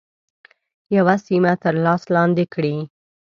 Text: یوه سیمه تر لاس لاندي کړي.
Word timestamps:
یوه 0.97 1.15
سیمه 1.27 1.53
تر 1.63 1.73
لاس 1.85 2.03
لاندي 2.13 2.45
کړي. 2.53 2.75